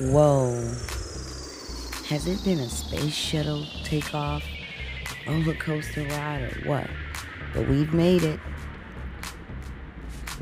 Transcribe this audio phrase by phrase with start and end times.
[0.00, 0.56] Whoa.
[2.08, 4.42] Has it been a space shuttle takeoff,
[5.24, 6.90] roller coaster ride, or what?
[7.54, 8.40] But we've made it.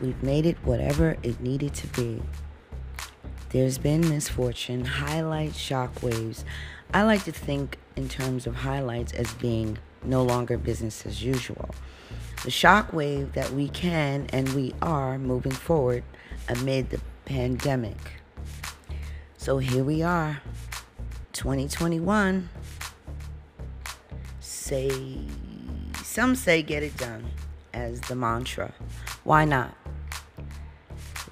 [0.01, 2.23] We've made it whatever it needed to be.
[3.51, 6.45] There's been misfortune, highlights, shockwaves.
[6.95, 11.75] I like to think in terms of highlights as being no longer business as usual.
[12.43, 16.05] The shockwave that we can and we are moving forward
[16.49, 18.22] amid the pandemic.
[19.43, 20.41] So here we are,
[21.33, 22.49] 2021.
[24.39, 25.19] Say,
[26.05, 27.25] some say get it done
[27.75, 28.73] as the mantra.
[29.25, 29.77] Why not?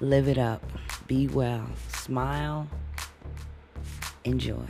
[0.01, 0.61] Live it up,
[1.07, 2.67] be well, smile,
[4.25, 4.67] enjoy.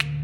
[0.00, 0.21] you